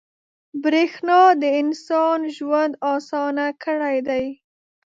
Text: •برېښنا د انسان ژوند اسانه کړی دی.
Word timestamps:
•برېښنا 0.63 1.19
د 1.41 1.43
انسان 1.61 2.19
ژوند 2.35 2.73
اسانه 2.93 3.47
کړی 3.63 3.97
دی. 4.07 4.25